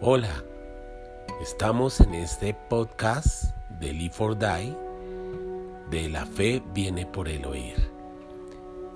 Hola, 0.00 0.44
estamos 1.40 2.00
en 2.00 2.14
este 2.14 2.52
podcast 2.52 3.54
de 3.80 3.92
Live 3.92 4.12
for 4.12 4.36
Die, 4.36 4.76
de 5.88 6.08
la 6.08 6.26
fe 6.26 6.60
viene 6.74 7.06
por 7.06 7.28
el 7.28 7.46
oír. 7.46 7.76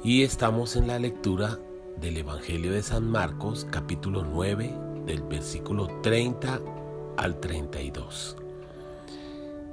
Y 0.03 0.25
estamos 0.25 0.75
en 0.75 0.89
la 0.89 0.99
lectura 0.99 1.57
del 2.01 2.17
Evangelio 2.17 2.73
de 2.73 2.83
San 2.83 3.09
Marcos, 3.09 3.65
capítulo 3.71 4.25
9, 4.25 4.75
del 5.07 5.23
versículo 5.23 5.87
30 6.03 6.61
al 7.17 7.39
32. 7.39 8.37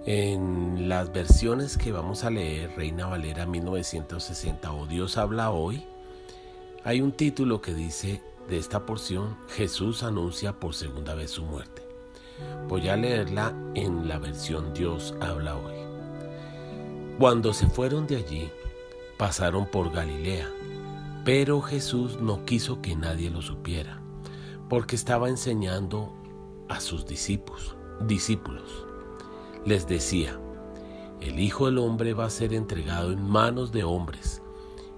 En 0.06 0.88
las 0.88 1.12
versiones 1.12 1.76
que 1.76 1.92
vamos 1.92 2.24
a 2.24 2.30
leer, 2.30 2.70
Reina 2.78 3.08
Valera 3.08 3.48
1960 3.48 4.72
o 4.72 4.86
Dios 4.86 5.18
habla 5.18 5.50
hoy, 5.50 5.86
hay 6.84 7.02
un 7.02 7.12
título 7.12 7.62
que 7.62 7.74
dice 7.74 8.22
de 8.50 8.58
esta 8.58 8.86
porción, 8.86 9.38
Jesús 9.50 10.04
anuncia 10.04 10.60
por 10.60 10.74
segunda 10.74 11.16
vez 11.16 11.32
su 11.32 11.44
muerte. 11.44 11.88
Voy 12.68 12.90
a 12.90 12.98
leerla 12.98 13.54
en 13.76 14.08
la 14.08 14.20
versión 14.20 14.74
Dios 14.74 15.16
habla 15.22 15.56
hoy. 15.58 15.74
Cuando 17.18 17.54
se 17.54 17.68
fueron 17.68 18.08
de 18.08 18.18
allí, 18.18 18.50
pasaron 19.18 19.66
por 19.68 19.92
Galilea, 19.92 20.50
pero 21.24 21.62
Jesús 21.62 22.20
no 22.20 22.46
quiso 22.46 22.82
que 22.82 22.96
nadie 22.96 23.30
lo 23.30 23.42
supiera, 23.42 24.02
porque 24.70 24.96
estaba 24.96 25.30
enseñando 25.30 26.14
a 26.68 26.80
sus 26.80 27.06
discípulos. 27.06 27.76
discípulos 28.02 28.86
les 29.66 29.88
decía, 29.88 30.40
el 31.22 31.40
Hijo 31.40 31.66
del 31.66 31.80
Hombre 31.80 32.14
va 32.14 32.26
a 32.26 32.30
ser 32.30 32.54
entregado 32.54 33.12
en 33.12 33.24
manos 33.24 33.72
de 33.72 33.84
hombres 33.84 34.44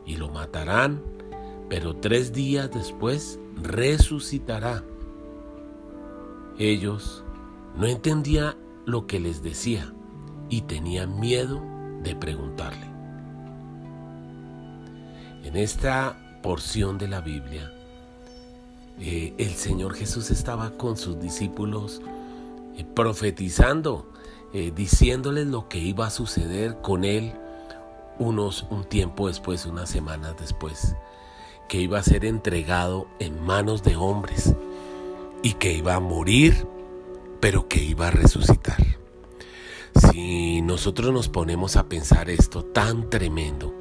y 0.06 0.18
lo 0.18 0.30
matarán, 0.30 1.02
pero 1.70 1.96
tres 1.96 2.34
días 2.34 2.70
después 2.72 3.40
resucitará. 3.62 4.84
Ellos 6.58 7.24
no 7.76 7.86
entendían 7.86 8.56
lo 8.86 9.06
que 9.08 9.20
les 9.20 9.44
decía 9.44 9.94
y 10.50 10.62
tenían 10.62 11.20
miedo 11.20 11.62
de 12.04 12.16
preguntarle. 12.16 12.88
En 15.44 15.56
esta 15.56 16.40
porción 16.42 16.98
de 16.98 17.08
la 17.08 17.22
Biblia, 17.22 17.72
eh, 19.00 19.34
el 19.38 19.52
Señor 19.52 19.94
Jesús 19.94 20.32
estaba 20.32 20.72
con 20.72 20.98
sus 20.98 21.20
discípulos 21.20 22.02
eh, 22.76 22.86
profetizando 22.96 24.12
eh, 24.54 24.72
diciéndoles 24.76 25.48
lo 25.48 25.68
que 25.68 25.78
iba 25.78 26.08
a 26.08 26.10
suceder 26.10 26.82
con 26.82 27.04
él 27.04 27.34
unos 28.18 28.66
un 28.70 28.86
tiempo 28.86 29.28
después, 29.28 29.66
unas 29.66 29.90
semanas 29.90 30.36
después, 30.40 30.96
que 31.68 31.80
iba 31.80 32.00
a 32.00 32.04
ser 32.04 32.26
entregado 32.26 33.08
en 33.20 33.42
manos 33.44 33.84
de 33.84 33.96
hombres 33.96 34.54
y 35.44 35.54
que 35.54 35.74
iba 35.74 35.96
a 35.96 36.00
morir, 36.00 36.68
pero 37.40 37.68
que 37.68 37.84
iba 37.84 38.08
a 38.08 38.12
resucitar. 38.12 38.84
Si 39.96 40.62
nosotros 40.62 41.14
nos 41.14 41.30
ponemos 41.30 41.76
a 41.76 41.88
pensar 41.88 42.30
esto 42.30 42.64
tan 42.64 43.10
tremendo, 43.10 43.74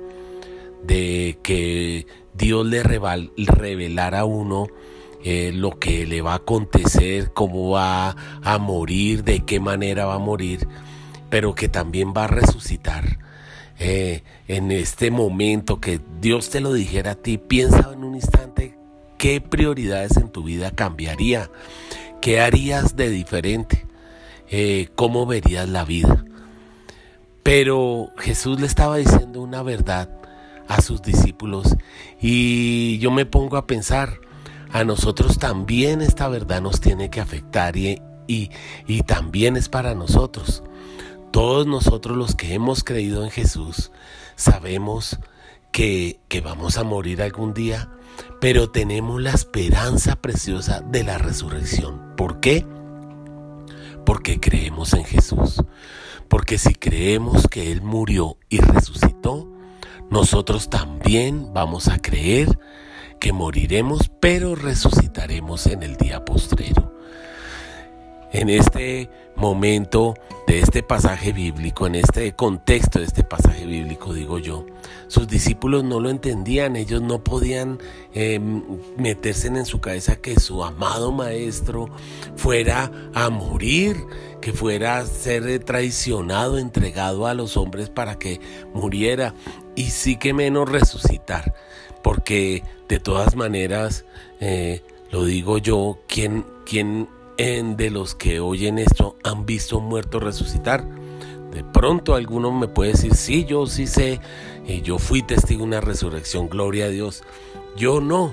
de 0.82 1.38
que 1.42 2.06
Dios 2.34 2.64
le 2.66 2.82
revelara 2.82 4.20
a 4.20 4.24
uno 4.24 4.68
eh, 5.24 5.50
lo 5.52 5.78
que 5.78 6.06
le 6.06 6.22
va 6.22 6.34
a 6.34 6.36
acontecer, 6.36 7.32
cómo 7.32 7.70
va 7.70 8.14
a 8.42 8.58
morir, 8.58 9.24
de 9.24 9.44
qué 9.44 9.58
manera 9.58 10.06
va 10.06 10.14
a 10.14 10.18
morir, 10.18 10.68
pero 11.30 11.54
que 11.54 11.68
también 11.68 12.14
va 12.16 12.24
a 12.24 12.28
resucitar. 12.28 13.25
Eh, 13.78 14.22
en 14.48 14.70
este 14.72 15.10
momento 15.10 15.80
que 15.80 16.00
Dios 16.20 16.50
te 16.50 16.60
lo 16.60 16.72
dijera 16.72 17.12
a 17.12 17.14
ti, 17.14 17.38
piensa 17.38 17.90
en 17.92 18.04
un 18.04 18.14
instante 18.14 18.76
qué 19.18 19.40
prioridades 19.40 20.16
en 20.16 20.30
tu 20.30 20.42
vida 20.44 20.70
cambiaría, 20.70 21.50
qué 22.20 22.40
harías 22.40 22.96
de 22.96 23.10
diferente, 23.10 23.86
eh, 24.48 24.88
cómo 24.94 25.26
verías 25.26 25.68
la 25.68 25.84
vida. 25.84 26.24
Pero 27.42 28.10
Jesús 28.18 28.60
le 28.60 28.66
estaba 28.66 28.96
diciendo 28.96 29.40
una 29.40 29.62
verdad 29.62 30.10
a 30.68 30.80
sus 30.80 31.02
discípulos 31.02 31.76
y 32.20 32.98
yo 32.98 33.10
me 33.10 33.26
pongo 33.26 33.56
a 33.56 33.66
pensar, 33.66 34.20
a 34.72 34.84
nosotros 34.84 35.38
también 35.38 36.02
esta 36.02 36.28
verdad 36.28 36.60
nos 36.60 36.80
tiene 36.80 37.08
que 37.08 37.20
afectar 37.20 37.76
y, 37.76 38.00
y, 38.26 39.02
también 39.02 39.56
es 39.56 39.68
para 39.68 39.94
nosotros. 39.94 40.62
Todos 41.36 41.66
nosotros 41.66 42.16
los 42.16 42.34
que 42.34 42.54
hemos 42.54 42.82
creído 42.82 43.22
en 43.22 43.28
Jesús 43.28 43.92
sabemos 44.36 45.18
que, 45.70 46.18
vamos 46.42 46.78
a 46.78 46.82
morir 46.82 47.20
algún 47.20 47.52
día, 47.52 47.90
pero 48.40 48.70
tenemos 48.70 49.20
la 49.20 49.32
esperanza 49.32 50.16
preciosa 50.16 50.80
de 50.80 51.04
la 51.04 51.18
resurrección. 51.18 52.16
¿Por 52.16 52.40
qué? 52.40 52.64
Porque 54.06 54.40
creemos 54.40 54.94
en 54.94 55.04
Jesús. 55.04 55.62
Porque 56.26 56.56
si 56.56 56.74
creemos 56.74 57.48
que 57.48 57.70
Él 57.70 57.82
murió 57.82 58.38
y 58.48 58.60
resucitó, 58.60 59.46
nosotros 60.08 60.70
también 60.70 61.52
vamos 61.52 61.88
a 61.88 61.98
creer 61.98 62.58
que 63.20 63.34
moriremos, 63.34 64.10
pero 64.22 64.54
resucitaremos 64.54 65.66
en 65.66 65.82
el 65.82 65.98
día 65.98 66.24
postrero. 66.24 66.94
En 68.32 68.48
este 68.48 69.10
momento 69.36 70.14
de 70.46 70.60
este 70.60 70.82
pasaje 70.82 71.32
bíblico, 71.32 71.86
en 71.86 71.96
este 71.96 72.34
contexto 72.34 72.98
de 72.98 73.06
este 73.06 73.24
pasaje 73.24 73.66
bíblico, 73.66 74.14
digo 74.14 74.38
yo, 74.38 74.64
sus 75.08 75.26
discípulos 75.26 75.84
no 75.84 76.00
lo 76.00 76.08
entendían, 76.10 76.76
ellos 76.76 77.02
no 77.02 77.24
podían 77.24 77.78
em, 78.14 78.62
meterse 78.96 79.48
en 79.48 79.66
su 79.66 79.80
cabeza 79.80 80.16
que 80.16 80.38
su 80.38 80.62
amado 80.62 81.12
maestro 81.12 81.88
fuera 82.36 82.90
a 83.14 83.28
morir, 83.30 83.96
que 84.40 84.52
fuera 84.52 84.98
a 84.98 85.06
ser 85.06 85.64
traicionado, 85.64 86.58
entregado 86.58 87.26
a 87.26 87.34
los 87.34 87.56
hombres 87.56 87.90
para 87.90 88.18
que 88.18 88.40
muriera 88.72 89.34
y 89.74 89.90
sí 89.90 90.16
que 90.16 90.32
menos 90.32 90.68
resucitar 90.68 91.54
porque 92.06 92.62
de 92.88 93.00
todas 93.00 93.34
maneras, 93.34 94.04
eh, 94.38 94.80
lo 95.10 95.24
digo 95.24 95.58
yo, 95.58 95.98
¿quién, 96.06 96.44
de 97.36 97.90
los 97.90 98.14
que 98.14 98.40
oyen 98.40 98.78
esto 98.78 99.16
han 99.22 99.44
visto 99.44 99.78
un 99.78 99.86
muerto 99.86 100.20
resucitar? 100.20 100.86
De 101.52 101.64
pronto 101.64 102.14
alguno 102.14 102.50
me 102.50 102.68
puede 102.68 102.92
decir, 102.92 103.14
sí, 103.14 103.44
yo 103.44 103.66
sí 103.66 103.86
sé, 103.86 104.20
eh, 104.66 104.80
yo 104.82 104.98
fui 104.98 105.22
testigo 105.22 105.60
de 105.60 105.66
una 105.66 105.80
resurrección, 105.80 106.48
gloria 106.48 106.86
a 106.86 106.88
Dios. 106.88 107.24
Yo 107.76 108.00
no, 108.00 108.32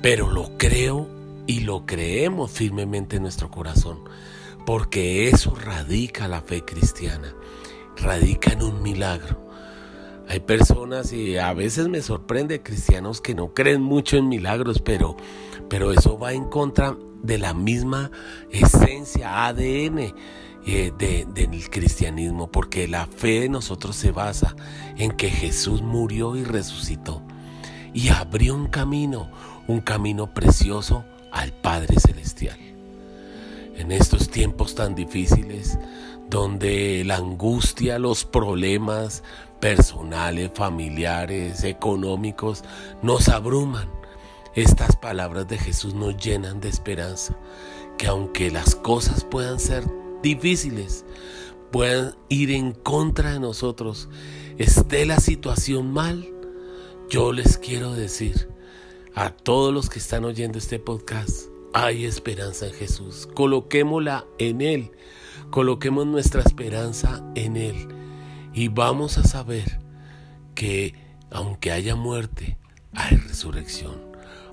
pero 0.00 0.30
lo 0.30 0.56
creo 0.58 1.08
y 1.46 1.60
lo 1.60 1.86
creemos 1.86 2.52
firmemente 2.52 3.16
en 3.16 3.22
nuestro 3.22 3.50
corazón, 3.50 3.98
porque 4.64 5.28
eso 5.28 5.54
radica 5.54 6.28
la 6.28 6.40
fe 6.40 6.64
cristiana, 6.64 7.34
radica 7.96 8.52
en 8.52 8.62
un 8.62 8.82
milagro. 8.82 9.48
Hay 10.28 10.38
personas 10.38 11.12
y 11.12 11.36
a 11.36 11.52
veces 11.52 11.88
me 11.88 12.00
sorprende 12.00 12.62
cristianos 12.62 13.20
que 13.20 13.34
no 13.34 13.52
creen 13.54 13.82
mucho 13.82 14.16
en 14.16 14.28
milagros, 14.28 14.80
pero, 14.80 15.16
pero 15.68 15.92
eso 15.92 16.16
va 16.16 16.32
en 16.32 16.44
contra 16.44 16.96
de 17.22 17.38
la 17.38 17.54
misma 17.54 18.10
esencia, 18.50 19.46
ADN 19.46 20.14
eh, 20.66 20.92
del 20.98 21.70
cristianismo, 21.70 22.50
porque 22.50 22.88
la 22.88 23.06
fe 23.06 23.40
de 23.40 23.48
nosotros 23.48 23.96
se 23.96 24.10
basa 24.10 24.54
en 24.96 25.12
que 25.12 25.30
Jesús 25.30 25.82
murió 25.82 26.36
y 26.36 26.44
resucitó 26.44 27.22
y 27.92 28.08
abrió 28.08 28.54
un 28.54 28.66
camino, 28.66 29.30
un 29.66 29.80
camino 29.80 30.32
precioso 30.32 31.04
al 31.32 31.52
Padre 31.52 31.98
Celestial. 31.98 32.58
En 33.76 33.92
estos 33.92 34.30
tiempos 34.30 34.74
tan 34.74 34.94
difíciles, 34.94 35.78
donde 36.28 37.02
la 37.04 37.16
angustia, 37.16 37.98
los 37.98 38.24
problemas 38.24 39.22
personales, 39.58 40.50
familiares, 40.54 41.64
económicos, 41.64 42.62
nos 43.02 43.28
abruman. 43.28 43.88
Estas 44.54 44.96
palabras 44.96 45.46
de 45.46 45.58
Jesús 45.58 45.94
nos 45.94 46.16
llenan 46.16 46.60
de 46.60 46.68
esperanza, 46.68 47.36
que 47.98 48.08
aunque 48.08 48.50
las 48.50 48.74
cosas 48.74 49.24
puedan 49.24 49.60
ser 49.60 49.84
difíciles, 50.22 51.04
puedan 51.70 52.16
ir 52.28 52.50
en 52.50 52.72
contra 52.72 53.32
de 53.32 53.40
nosotros, 53.40 54.08
esté 54.58 55.06
la 55.06 55.20
situación 55.20 55.92
mal, 55.92 56.28
yo 57.08 57.32
les 57.32 57.58
quiero 57.58 57.92
decir 57.92 58.48
a 59.14 59.30
todos 59.30 59.72
los 59.72 59.88
que 59.88 59.98
están 59.98 60.24
oyendo 60.24 60.58
este 60.58 60.78
podcast, 60.78 61.46
hay 61.72 62.04
esperanza 62.04 62.66
en 62.66 62.72
Jesús. 62.72 63.28
Coloquémosla 63.34 64.26
en 64.38 64.60
Él. 64.60 64.92
Coloquemos 65.50 66.06
nuestra 66.06 66.42
esperanza 66.42 67.24
en 67.34 67.56
Él 67.56 67.88
y 68.52 68.68
vamos 68.68 69.18
a 69.18 69.24
saber 69.24 69.80
que 70.54 70.94
aunque 71.30 71.70
haya 71.72 71.94
muerte, 71.94 72.58
hay 72.92 73.16
resurrección. 73.16 74.09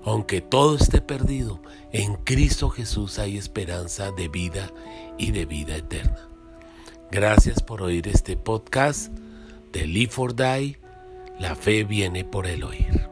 Aunque 0.08 0.40
todo 0.40 0.78
esté 0.78 1.02
perdido, 1.02 1.62
en 1.92 2.16
Cristo 2.16 2.70
Jesús 2.70 3.20
hay 3.20 3.38
esperanza 3.38 4.10
de 4.12 4.30
vida 4.30 4.72
y 5.18 5.32
de 5.32 5.46
vida 5.46 5.76
eterna. 5.76 6.30
Gracias 7.12 7.62
por 7.62 7.82
oír 7.82 8.08
este 8.08 8.38
podcast 8.38 9.12
de 9.74 9.86
Live 9.86 10.14
for 10.14 10.34
Die. 10.34 10.80
La 11.42 11.58
fe 11.58 11.84
viene 11.84 12.24
por 12.24 12.48
el 12.48 12.64
oír. 12.64 13.07